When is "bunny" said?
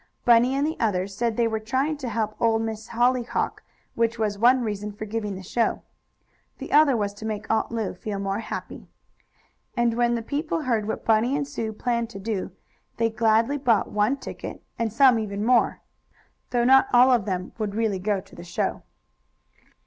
0.25-0.55, 11.05-11.37